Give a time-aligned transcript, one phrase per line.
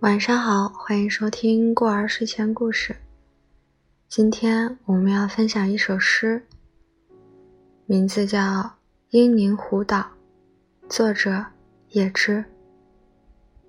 [0.00, 2.96] 晚上好，欢迎收听过儿睡前故事。
[4.08, 6.46] 今天我们要分享一首诗，
[7.84, 8.38] 名字叫
[9.10, 9.98] 《英宁湖岛》，
[10.88, 11.44] 作者
[11.90, 12.42] 叶芝，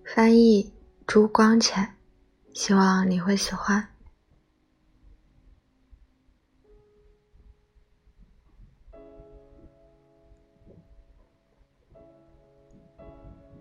[0.06, 0.72] 翻译
[1.06, 1.96] 朱光潜。
[2.54, 3.90] 希望你会喜欢。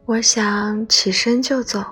[0.04, 1.84] 我想起身就走。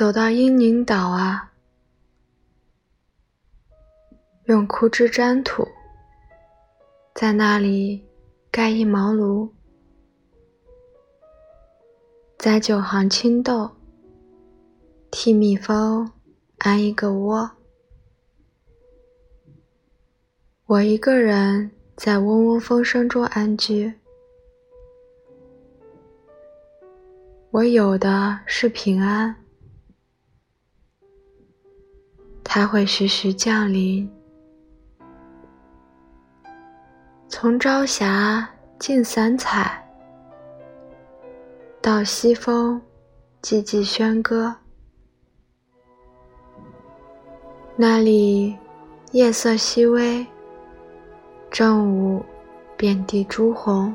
[0.00, 1.52] 走到英宁岛啊，
[4.44, 5.68] 用枯枝粘土，
[7.12, 8.02] 在那里
[8.50, 9.50] 盖一茅庐，
[12.38, 13.72] 栽九行青豆，
[15.10, 16.10] 替蜜蜂
[16.56, 17.50] 安一个窝。
[20.64, 23.92] 我一个人在嗡嗡风声中安居，
[27.50, 29.36] 我有的是平安。
[32.52, 34.10] 它会徐徐降临，
[37.28, 38.44] 从朝霞
[38.76, 39.80] 尽散彩，
[41.80, 42.82] 到西风
[43.40, 44.52] 寂寂喧歌。
[47.76, 48.58] 那里
[49.12, 50.26] 夜色熹微，
[51.52, 52.20] 正午
[52.76, 53.94] 遍地朱红。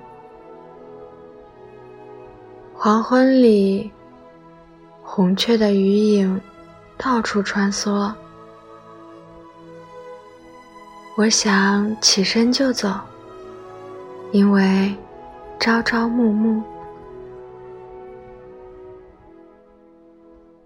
[2.73, 3.92] 黄昏里，
[5.03, 6.40] 红雀的余影
[6.97, 8.09] 到处穿梭。
[11.17, 12.94] 我想起身就走，
[14.33, 14.94] 因为
[15.57, 16.61] 朝朝暮暮，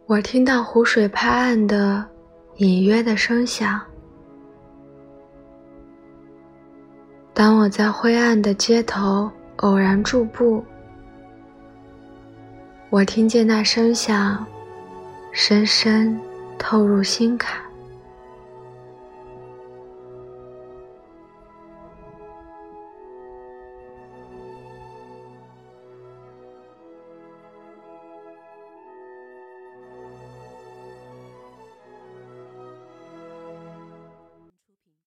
[0.08, 2.04] 我听到湖水拍岸的
[2.56, 3.80] 隐约的声响。
[7.32, 10.66] 当我在灰暗的街头偶然驻步，
[12.90, 14.44] 我听见那声响，
[15.32, 16.20] 深深
[16.58, 17.69] 透入心坎。